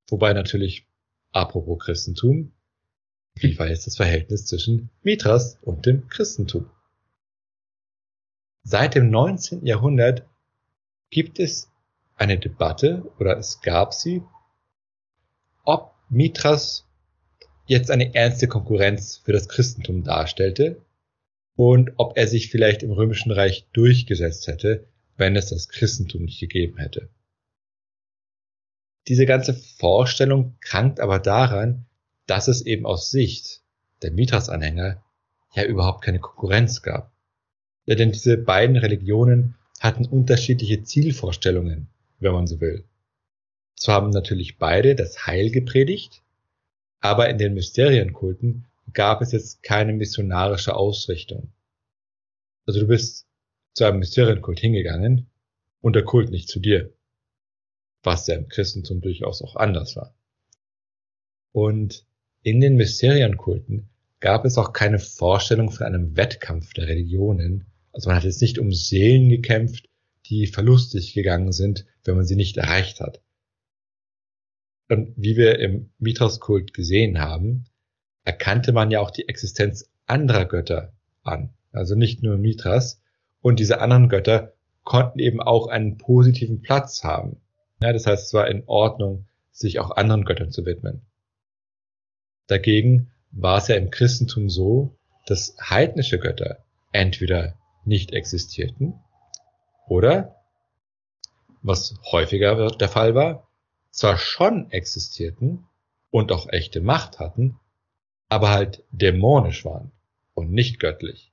[0.09, 0.87] Wobei natürlich,
[1.33, 2.53] apropos Christentum,
[3.35, 6.71] wie war jetzt das Verhältnis zwischen Mithras und dem Christentum?
[8.63, 9.67] Seit dem 19.
[9.67, 10.25] Jahrhundert
[11.11, 11.69] gibt es
[12.15, 14.23] eine Debatte oder es gab sie,
[15.65, 16.87] ob Mithras
[17.67, 20.81] jetzt eine ernste Konkurrenz für das Christentum darstellte
[21.57, 24.87] und ob er sich vielleicht im Römischen Reich durchgesetzt hätte,
[25.17, 27.09] wenn es das Christentum nicht gegeben hätte.
[29.09, 31.87] Diese ganze Vorstellung krankt aber daran,
[32.27, 33.63] dass es eben aus Sicht
[34.03, 35.03] der Mithras-Anhänger
[35.55, 37.13] ja überhaupt keine Konkurrenz gab.
[37.85, 41.89] Ja, denn diese beiden Religionen hatten unterschiedliche Zielvorstellungen,
[42.21, 42.85] wenn man so will.
[43.77, 46.23] Zwar haben natürlich beide das Heil gepredigt,
[47.01, 51.53] aber in den Mysterienkulten gab es jetzt keine missionarische Ausrichtung.
[52.67, 53.27] Also du bist
[53.75, 55.31] zu einem Mysterienkult hingegangen
[55.81, 56.93] und der Kult nicht zu dir.
[58.03, 60.15] Was ja im Christentum durchaus auch anders war.
[61.53, 62.07] Und
[62.43, 63.89] in den Mysterienkulten
[64.21, 67.67] gab es auch keine Vorstellung von einem Wettkampf der Religionen.
[67.93, 69.89] Also man hat jetzt nicht um Seelen gekämpft,
[70.27, 73.23] die verlustig gegangen sind, wenn man sie nicht erreicht hat.
[74.89, 77.65] Und wie wir im Mithras-Kult gesehen haben,
[78.25, 81.51] erkannte man ja auch die Existenz anderer Götter an.
[81.73, 83.01] Also nicht nur Mithras.
[83.41, 84.53] Und diese anderen Götter
[84.85, 87.41] konnten eben auch einen positiven Platz haben.
[87.81, 91.03] Ja, das heißt, es war in Ordnung, sich auch anderen Göttern zu widmen.
[92.47, 96.59] Dagegen war es ja im Christentum so, dass heidnische Götter
[96.93, 97.55] entweder
[97.85, 98.95] nicht existierten
[99.87, 100.37] oder,
[101.63, 103.49] was häufiger der Fall war,
[103.91, 105.67] zwar schon existierten
[106.11, 107.59] und auch echte Macht hatten,
[108.33, 109.93] aber halt dämonisch waren
[110.33, 111.33] und nicht göttlich.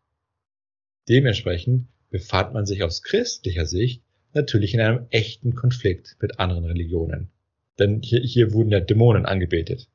[1.08, 7.32] Dementsprechend befand man sich aus christlicher Sicht natürlich in einem echten Konflikt mit anderen Religionen.
[7.80, 9.88] Denn hier, hier wurden ja Dämonen angebetet.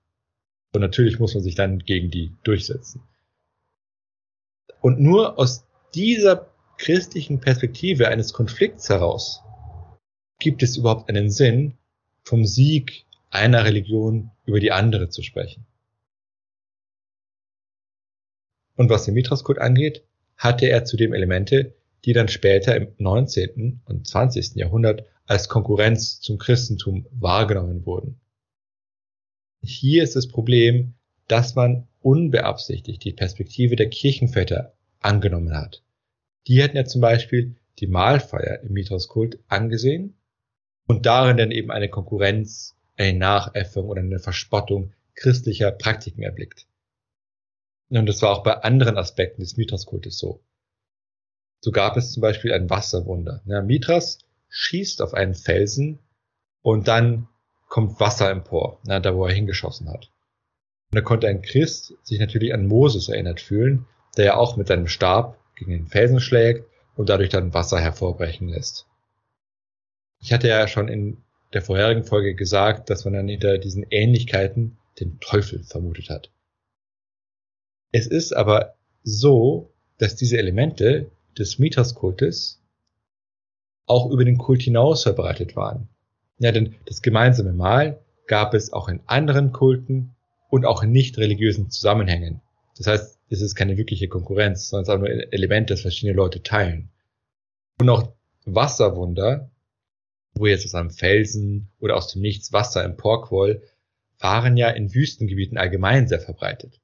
[0.72, 3.02] Und natürlich muss man sich dann gegen die durchsetzen.
[4.80, 9.42] Und nur aus dieser christlichen Perspektive eines Konflikts heraus
[10.38, 11.74] gibt es überhaupt einen Sinn,
[12.22, 15.66] vom Sieg einer Religion über die andere zu sprechen.
[18.76, 20.04] Und was den Mithras-Kult angeht,
[20.36, 23.80] hatte er zudem Elemente, die dann später im 19.
[23.84, 24.56] und 20.
[24.56, 28.20] Jahrhundert als Konkurrenz zum Christentum wahrgenommen wurden.
[29.62, 30.94] Hier ist das Problem,
[31.28, 35.82] dass man unbeabsichtigt die Perspektive der Kirchenväter angenommen hat.
[36.46, 40.18] Die hätten ja zum Beispiel die Mahlfeier im Mithras-Kult angesehen
[40.86, 46.66] und darin dann eben eine Konkurrenz, eine Nachäffung oder eine Verspottung christlicher Praktiken erblickt.
[47.98, 50.40] Und das war auch bei anderen Aspekten des Mithras-Kultes so.
[51.60, 53.40] So gab es zum Beispiel ein Wasserwunder.
[53.46, 56.00] Ja, Mithras schießt auf einen Felsen
[56.62, 57.28] und dann
[57.68, 60.10] kommt Wasser empor, na, da wo er hingeschossen hat.
[60.90, 64.68] Und da konnte ein Christ sich natürlich an Moses erinnert fühlen, der ja auch mit
[64.68, 68.86] seinem Stab gegen den Felsen schlägt und dadurch dann Wasser hervorbrechen lässt.
[70.20, 71.18] Ich hatte ja schon in
[71.52, 76.30] der vorherigen Folge gesagt, dass man dann hinter diesen Ähnlichkeiten den Teufel vermutet hat.
[77.94, 82.60] Es ist aber so, dass diese Elemente des Mithras-Kultes
[83.86, 85.86] auch über den Kult hinaus verbreitet waren.
[86.38, 90.16] Ja, denn das gemeinsame Mahl gab es auch in anderen Kulten
[90.48, 92.40] und auch in nicht religiösen Zusammenhängen.
[92.76, 96.16] Das heißt, es ist keine wirkliche Konkurrenz, sondern es ist auch nur Elemente, das verschiedene
[96.16, 96.90] Leute teilen.
[97.78, 98.12] Und auch
[98.44, 99.52] Wasserwunder,
[100.34, 103.62] wo jetzt aus einem Felsen oder aus dem Nichts Wasser emporquoll,
[104.18, 106.80] waren ja in Wüstengebieten allgemein sehr verbreitet.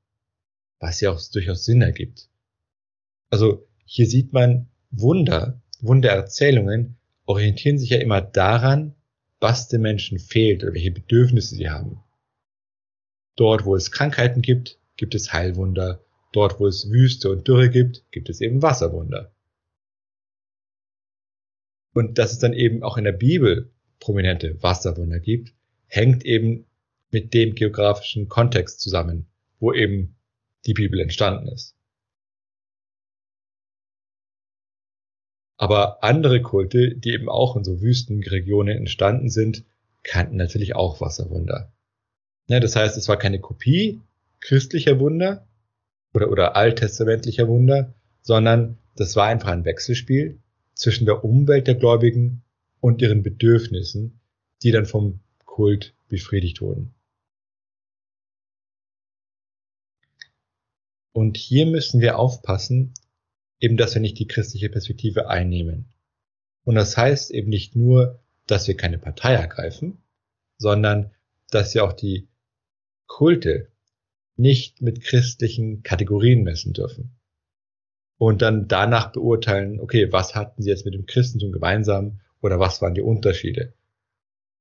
[0.80, 2.28] Was ja auch durchaus Sinn ergibt.
[3.30, 8.94] Also hier sieht man Wunder, Wundererzählungen orientieren sich ja immer daran,
[9.38, 12.02] was den Menschen fehlt oder welche Bedürfnisse sie haben.
[13.36, 16.04] Dort, wo es Krankheiten gibt, gibt es Heilwunder.
[16.32, 19.32] Dort, wo es Wüste und Dürre gibt, gibt es eben Wasserwunder.
[21.94, 25.54] Und dass es dann eben auch in der Bibel prominente Wasserwunder gibt,
[25.86, 26.66] hängt eben
[27.10, 29.26] mit dem geografischen Kontext zusammen,
[29.58, 30.16] wo eben
[30.66, 31.74] die Bibel entstanden ist.
[35.56, 39.64] Aber andere Kulte, die eben auch in so Wüstenregionen entstanden sind,
[40.02, 41.70] kannten natürlich auch Wasserwunder.
[42.46, 44.00] Ja, das heißt, es war keine Kopie
[44.40, 45.46] christlicher Wunder
[46.14, 50.38] oder, oder alttestamentlicher Wunder, sondern das war einfach ein Wechselspiel
[50.74, 52.42] zwischen der Umwelt der Gläubigen
[52.80, 54.18] und ihren Bedürfnissen,
[54.62, 56.94] die dann vom Kult befriedigt wurden.
[61.12, 62.94] Und hier müssen wir aufpassen,
[63.58, 65.92] eben, dass wir nicht die christliche Perspektive einnehmen.
[66.64, 70.02] Und das heißt eben nicht nur, dass wir keine Partei ergreifen,
[70.58, 71.10] sondern
[71.50, 72.28] dass wir auch die
[73.06, 73.68] Kulte
[74.36, 77.16] nicht mit christlichen Kategorien messen dürfen.
[78.18, 82.80] Und dann danach beurteilen, okay, was hatten sie jetzt mit dem Christentum gemeinsam oder was
[82.82, 83.72] waren die Unterschiede?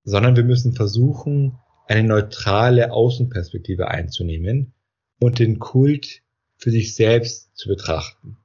[0.03, 4.73] Sondern wir müssen versuchen, eine neutrale Außenperspektive einzunehmen
[5.19, 6.21] und den Kult
[6.59, 8.37] für sich selbst zu betrachten.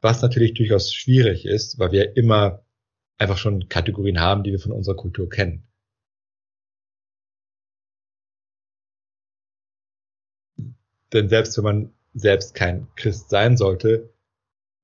[0.00, 2.64] Was natürlich durchaus schwierig ist, weil wir immer
[3.18, 5.66] einfach schon Kategorien haben, die wir von unserer Kultur kennen.
[11.12, 14.12] Denn selbst wenn man selbst kein Christ sein sollte,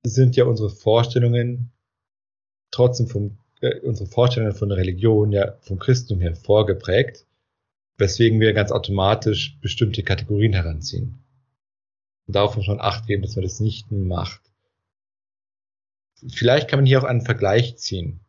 [0.05, 1.71] sind ja unsere Vorstellungen
[2.73, 7.27] trotzdem vom, äh, unsere Vorstellungen von der Religion ja vom Christentum her vorgeprägt,
[7.99, 11.23] weswegen wir ganz automatisch bestimmte Kategorien heranziehen.
[12.27, 14.41] Und darauf muss man Acht geben, dass man das nicht macht.
[16.29, 18.21] Vielleicht kann man hier auch einen Vergleich ziehen.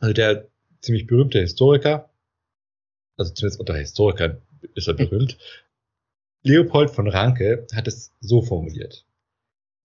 [0.00, 0.48] Also der
[0.80, 2.10] ziemlich berühmte Historiker,
[3.16, 4.42] also zumindest unter Historikern
[4.74, 5.38] ist er berühmt,
[6.42, 9.06] Leopold von Ranke hat es so formuliert.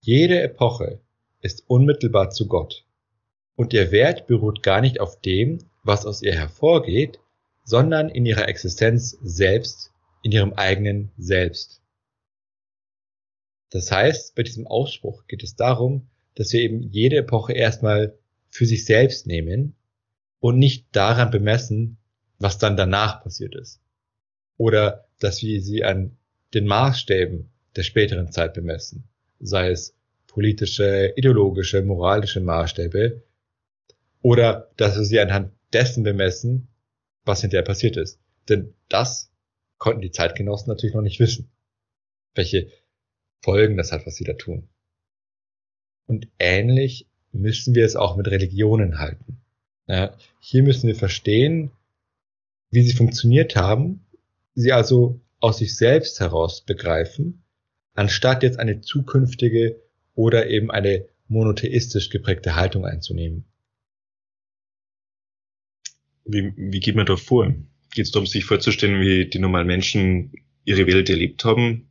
[0.00, 1.00] Jede Epoche
[1.40, 2.84] ist unmittelbar zu Gott
[3.54, 7.20] und ihr Wert beruht gar nicht auf dem, was aus ihr hervorgeht,
[7.64, 11.77] sondern in ihrer Existenz selbst, in ihrem eigenen Selbst.
[13.70, 18.16] Das heißt, bei diesem Ausspruch geht es darum, dass wir eben jede Epoche erstmal
[18.50, 19.74] für sich selbst nehmen
[20.40, 21.98] und nicht daran bemessen,
[22.38, 23.80] was dann danach passiert ist.
[24.56, 26.16] Oder dass wir sie an
[26.54, 29.04] den Maßstäben der späteren Zeit bemessen,
[29.40, 29.94] sei es
[30.26, 33.22] politische, ideologische, moralische Maßstäbe,
[34.22, 36.68] oder dass wir sie anhand dessen bemessen,
[37.24, 38.20] was hinterher passiert ist.
[38.48, 39.30] Denn das
[39.78, 41.50] konnten die Zeitgenossen natürlich noch nicht wissen,
[42.34, 42.70] welche
[43.42, 44.68] Folgen das hat, was sie da tun.
[46.06, 49.38] Und ähnlich müssen wir es auch mit Religionen halten.
[49.86, 51.70] Ja, hier müssen wir verstehen,
[52.70, 54.06] wie sie funktioniert haben,
[54.54, 57.42] sie also aus sich selbst heraus begreifen,
[57.94, 59.80] anstatt jetzt eine zukünftige
[60.14, 63.44] oder eben eine monotheistisch geprägte Haltung einzunehmen.
[66.24, 67.54] Wie, wie geht man da vor?
[67.94, 70.32] Geht es darum, sich vorzustellen, wie die normalen Menschen
[70.64, 71.87] ihre Welt erlebt haben?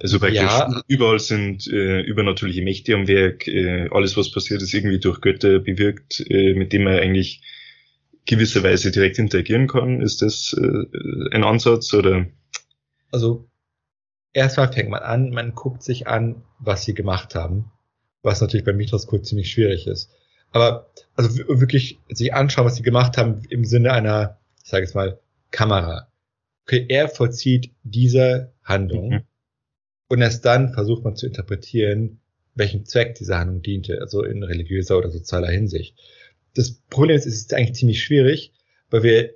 [0.00, 0.82] Also praktisch ja.
[0.88, 5.58] überall sind äh, übernatürliche Mächte am Werk, äh, alles was passiert ist irgendwie durch Götter
[5.58, 7.42] bewirkt, äh, mit dem man eigentlich
[8.26, 10.02] gewisserweise direkt interagieren kann.
[10.02, 12.26] Ist das äh, ein Ansatz oder?
[13.10, 13.48] Also
[14.32, 17.70] erstmal fängt man an, man guckt sich an, was sie gemacht haben,
[18.22, 20.10] was natürlich beim Mythos-Kult ziemlich schwierig ist.
[20.52, 24.94] Aber also wirklich sich anschauen, was sie gemacht haben im Sinne einer, ich sage jetzt
[24.94, 25.18] mal,
[25.50, 26.08] Kamera.
[26.64, 29.08] Okay, er vollzieht diese Handlung.
[29.10, 29.22] Mhm
[30.08, 32.20] und erst dann versucht man zu interpretieren,
[32.54, 35.96] welchem Zweck diese Handlung diente, also in religiöser oder sozialer Hinsicht.
[36.54, 38.52] Das Problem ist, es ist eigentlich ziemlich schwierig,
[38.90, 39.34] weil wir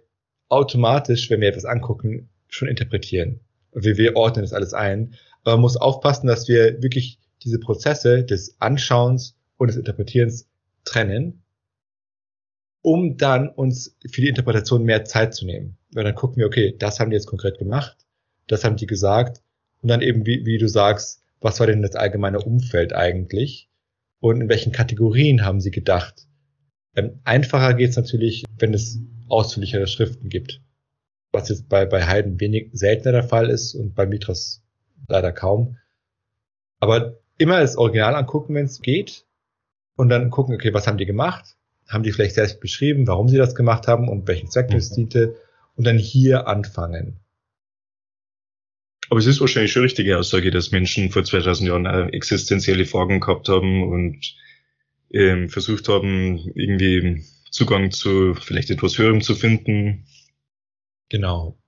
[0.48, 3.40] automatisch, wenn wir etwas angucken, schon interpretieren.
[3.72, 5.14] Wir, wir ordnen das alles ein.
[5.42, 10.48] Aber man muss aufpassen, dass wir wirklich diese Prozesse des Anschauens und des Interpretierens
[10.84, 11.42] trennen,
[12.82, 15.76] um dann uns für die Interpretation mehr Zeit zu nehmen.
[15.92, 17.96] Weil dann gucken wir, okay, das haben die jetzt konkret gemacht,
[18.46, 19.42] das haben die gesagt,
[19.82, 23.70] und dann eben, wie, wie du sagst, was war denn das allgemeine Umfeld eigentlich?
[24.20, 26.26] Und in welchen Kategorien haben sie gedacht?
[26.94, 30.60] Ähm, einfacher geht's natürlich, wenn es ausführlichere Schriften gibt.
[31.32, 34.62] Was jetzt bei, bei Heiden wenig seltener der Fall ist und bei Mitras
[35.08, 35.78] leider kaum.
[36.80, 39.24] Aber immer das Original angucken, wenn es geht.
[39.96, 41.56] Und dann gucken, okay, was haben die gemacht?
[41.88, 44.94] Haben die vielleicht selbst beschrieben, warum sie das gemacht haben und welchen Zweck es mhm.
[44.94, 45.36] diente?
[45.76, 47.20] Und dann hier anfangen.
[49.10, 53.48] Aber es ist wahrscheinlich schon richtige Aussage, dass Menschen vor 2000 Jahren existenzielle Fragen gehabt
[53.48, 54.36] haben und
[55.12, 60.06] ähm, versucht haben, irgendwie Zugang zu vielleicht etwas Höherem zu finden.
[61.08, 61.58] Genau.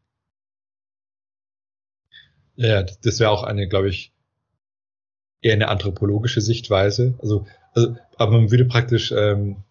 [2.55, 4.12] Ja, das wäre auch eine, glaube ich,
[5.40, 7.18] eher eine anthropologische Sichtweise.
[7.20, 9.64] Also, also aber man würde praktisch, ähm,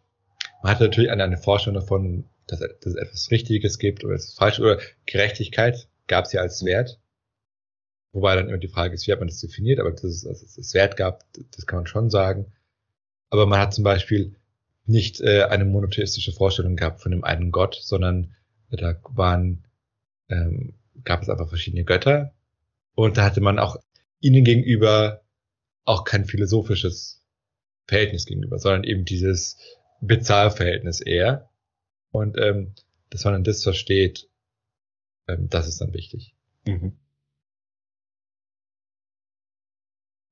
[0.62, 4.34] man hat natürlich eine, eine Vorstellung davon, dass, dass es etwas Richtiges gibt oder etwas
[4.34, 7.00] falsch oder Gerechtigkeit gab es ja als Wert.
[8.14, 10.58] Wobei dann immer die Frage ist, wie hat man das definiert, aber dass es, dass
[10.58, 11.24] es Wert gab,
[11.56, 12.52] das kann man schon sagen.
[13.30, 14.36] Aber man hat zum Beispiel
[14.86, 18.36] nicht äh, eine monotheistische Vorstellung gehabt von dem einen Gott, sondern
[18.70, 19.64] da waren,
[20.30, 22.34] ähm, gab es einfach verschiedene Götter
[22.96, 23.78] und da hatte man auch
[24.20, 25.22] ihnen gegenüber
[25.86, 27.24] auch kein philosophisches
[27.88, 29.58] Verhältnis gegenüber, sondern eben dieses
[30.02, 31.50] Bezahlverhältnis eher.
[32.12, 32.74] Und ähm,
[33.10, 34.30] dass man dann das versteht,
[35.28, 36.36] ähm, das ist dann wichtig.
[36.66, 36.98] Mhm.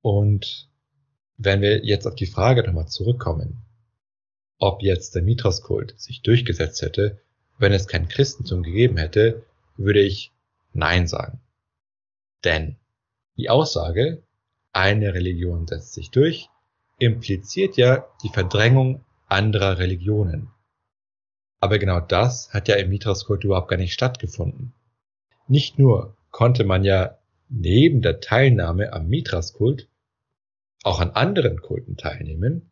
[0.01, 0.69] Und
[1.37, 3.61] wenn wir jetzt auf die Frage nochmal zurückkommen,
[4.57, 7.21] ob jetzt der Mithras-Kult sich durchgesetzt hätte,
[7.57, 9.45] wenn es kein Christentum gegeben hätte,
[9.77, 10.33] würde ich
[10.73, 11.41] Nein sagen.
[12.43, 12.77] Denn
[13.37, 14.23] die Aussage,
[14.71, 16.49] eine Religion setzt sich durch,
[16.99, 20.49] impliziert ja die Verdrängung anderer Religionen.
[21.59, 24.73] Aber genau das hat ja im Mithras-Kult überhaupt gar nicht stattgefunden.
[25.47, 27.18] Nicht nur konnte man ja
[27.49, 29.89] neben der Teilnahme am Mithras-Kult
[30.83, 32.71] auch an anderen Kulten teilnehmen,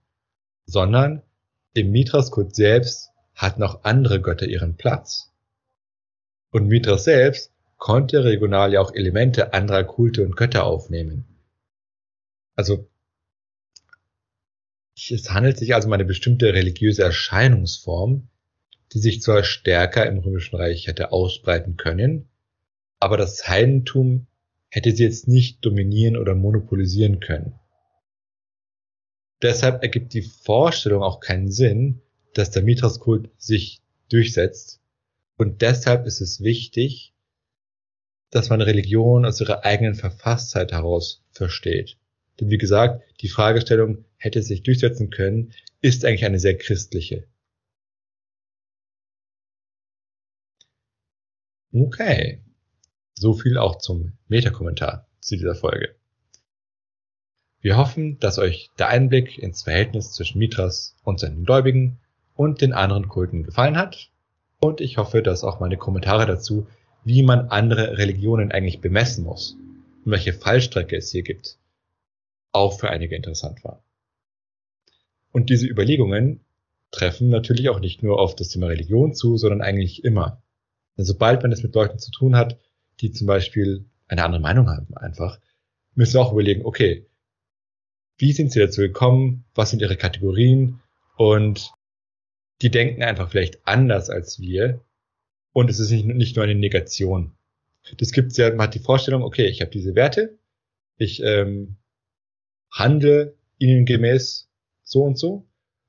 [0.65, 1.23] sondern
[1.73, 5.34] im Mithras-Kult selbst hatten auch andere Götter ihren Platz.
[6.51, 11.25] Und Mithras selbst konnte regional ja auch Elemente anderer Kulte und Götter aufnehmen.
[12.55, 12.89] Also
[14.95, 18.30] es handelt sich also um eine bestimmte religiöse Erscheinungsform,
[18.93, 22.30] die sich zwar stärker im Römischen Reich hätte ausbreiten können,
[22.99, 24.25] aber das Heidentum
[24.70, 27.59] hätte sie jetzt nicht dominieren oder monopolisieren können.
[29.41, 32.01] Deshalb ergibt die Vorstellung auch keinen Sinn,
[32.34, 34.82] dass der Mithras-Kult sich durchsetzt.
[35.38, 37.13] Und deshalb ist es wichtig,
[38.32, 41.97] dass man Religion aus ihrer eigenen Verfasstheit heraus versteht.
[42.39, 47.28] Denn wie gesagt, die Fragestellung, hätte sich durchsetzen können, ist eigentlich eine sehr christliche.
[51.74, 52.41] Okay.
[53.20, 55.95] So viel auch zum Metakommentar zu dieser Folge.
[57.61, 61.97] Wir hoffen, dass euch der Einblick ins Verhältnis zwischen Mithras und seinen Gläubigen
[62.36, 64.11] und den anderen Kulten gefallen hat.
[64.59, 66.68] Und ich hoffe, dass auch meine Kommentare dazu,
[67.05, 69.57] wie man andere Religionen eigentlich bemessen muss
[70.05, 71.57] und welche Fallstrecke es hier gibt,
[72.51, 73.84] auch für einige interessant war.
[75.32, 76.41] Und diese Überlegungen
[76.91, 80.43] treffen natürlich auch nicht nur auf das Thema Religion zu, sondern eigentlich immer.
[80.97, 82.59] Denn sobald man es mit Leuten zu tun hat,
[83.01, 85.39] die zum Beispiel eine andere Meinung haben, einfach,
[85.95, 87.07] müssen auch überlegen, okay,
[88.17, 90.79] wie sind sie dazu gekommen, was sind ihre Kategorien?
[91.17, 91.71] Und
[92.61, 94.81] die denken einfach vielleicht anders als wir.
[95.53, 97.33] Und es ist nicht, nicht nur eine Negation.
[97.97, 100.37] Das gibt's ja, man hat die Vorstellung, okay, ich habe diese Werte,
[100.97, 101.77] ich ähm,
[102.71, 104.49] handle ihnen gemäß
[104.83, 105.47] so und so.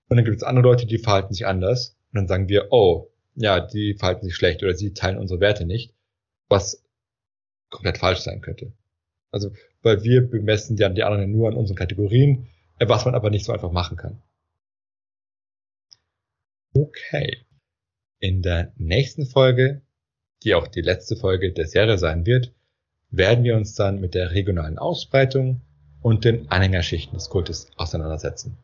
[0.09, 1.97] Und dann gibt es andere Leute, die verhalten sich anders.
[2.13, 5.67] Und dann sagen wir, oh, ja, die verhalten sich schlecht oder sie teilen unsere Werte
[5.67, 5.95] nicht,
[6.49, 6.83] was
[7.71, 8.73] komplett falsch sein könnte.
[9.31, 9.53] Also,
[9.83, 12.49] weil wir bemessen die, die anderen nur an unseren Kategorien,
[12.79, 14.23] äh, was man aber nicht so einfach machen kann.
[16.75, 17.45] Okay.
[18.21, 19.83] In der nächsten Folge,
[20.43, 22.53] die auch die letzte Folge der Serie sein wird,
[23.11, 25.63] werden wir uns dann mit der regionalen Ausbreitung
[26.03, 28.57] und den Anhängerschichten des Kultes auseinandersetzen.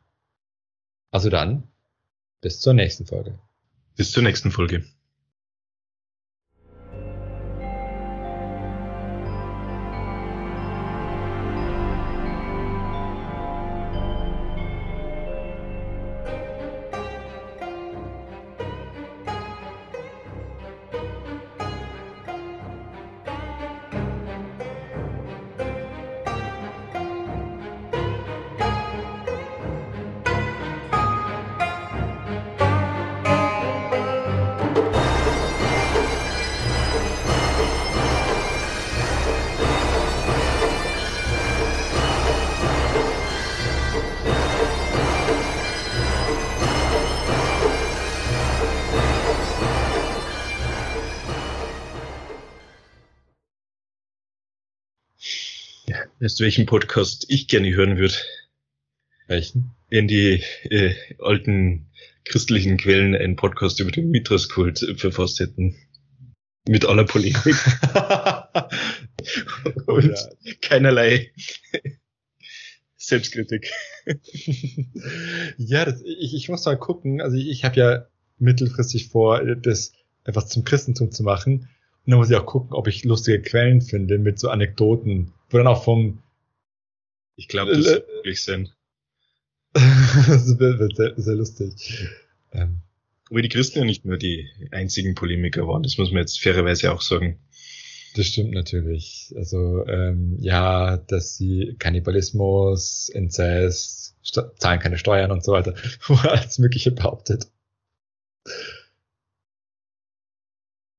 [1.11, 1.69] Also dann,
[2.41, 3.39] bis zur nächsten Folge.
[3.97, 4.85] Bis zur nächsten Folge.
[56.25, 58.15] Weißt du, welchen Podcast ich gerne hören würde?
[59.27, 59.73] Welchen?
[59.91, 61.91] Wenn die äh, alten
[62.25, 65.77] christlichen Quellen einen Podcast über den Mithras-Kult verfasst hätten.
[66.67, 67.45] Mit aller Polemik.
[69.87, 70.53] Und ja.
[70.63, 71.31] keinerlei
[72.97, 73.71] Selbstkritik.
[75.59, 77.21] ja, das, ich, ich muss mal gucken.
[77.21, 78.07] Also ich, ich habe ja
[78.39, 79.93] mittelfristig vor, das
[80.25, 81.69] etwas zum Christentum zu machen.
[82.07, 85.59] Und dann muss ich auch gucken, ob ich lustige Quellen finde mit so Anekdoten, wo
[85.59, 86.23] dann auch vom
[87.37, 88.71] Ich glaube, das wird wirklich Sinn.
[89.73, 92.09] das wird sehr, sehr lustig.
[92.53, 92.81] Ähm.
[93.29, 96.93] Wobei die Christen ja nicht nur die einzigen Polemiker waren, das muss man jetzt fairerweise
[96.93, 97.39] auch sagen.
[98.15, 99.33] Das stimmt natürlich.
[99.37, 104.17] Also ähm, ja, dass sie Kannibalismus, Inzest,
[104.59, 105.75] zahlen keine Steuern und so weiter,
[106.07, 107.51] wo alles Mögliche behauptet.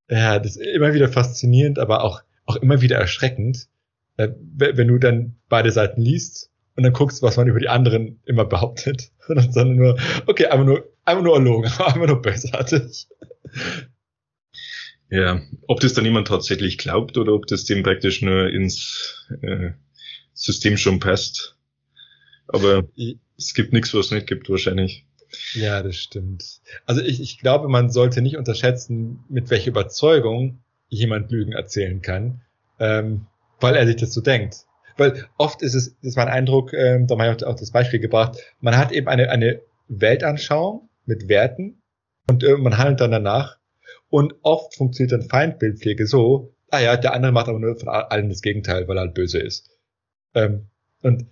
[0.10, 3.70] Ja, das ist immer wieder faszinierend, aber auch, auch immer wieder erschreckend,
[4.18, 8.20] äh, wenn du dann beide Seiten liest und dann guckst, was man über die anderen
[8.26, 9.12] immer behauptet.
[9.28, 9.98] Dann nur,
[10.28, 13.08] okay, einfach nur, einfach nur erlogen, einfach nur bösartig.
[15.10, 19.72] Ja, ob das dann jemand tatsächlich glaubt oder ob das dem praktisch nur ins äh,
[20.34, 21.56] System schon passt.
[22.48, 22.88] Aber
[23.38, 25.06] es gibt nichts, was es nicht gibt, wahrscheinlich.
[25.54, 26.44] Ja, das stimmt.
[26.86, 32.42] Also ich, ich glaube, man sollte nicht unterschätzen, mit welcher Überzeugung jemand Lügen erzählen kann,
[32.80, 33.28] ähm,
[33.60, 34.66] weil er sich das so denkt.
[34.98, 38.38] Weil oft ist es, ist mein Eindruck, ähm, da habe ich auch das Beispiel gebracht,
[38.62, 41.82] man hat eben eine, eine Weltanschauung mit Werten
[42.30, 43.58] und äh, man handelt dann danach
[44.10, 48.30] und oft funktioniert dann Feindbildpflege so, ah ja, der andere macht aber nur von allen
[48.30, 49.70] das Gegenteil, weil er halt böse ist.
[50.34, 50.68] Ähm,
[51.02, 51.28] und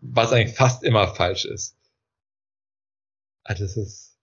[0.00, 1.76] was eigentlich fast immer falsch ist.
[3.44, 4.18] Also das ist,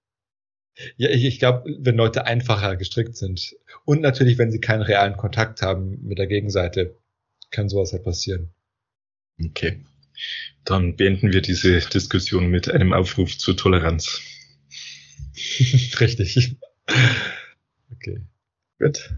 [0.97, 5.17] ja, ich, ich glaube, wenn Leute einfacher gestrickt sind und natürlich, wenn sie keinen realen
[5.17, 6.95] Kontakt haben mit der Gegenseite,
[7.51, 8.53] kann sowas halt passieren.
[9.43, 9.83] Okay.
[10.63, 14.21] Dann beenden wir diese Diskussion mit einem Aufruf zur Toleranz.
[15.99, 16.55] Richtig.
[17.91, 18.21] Okay.
[18.79, 19.15] Gut.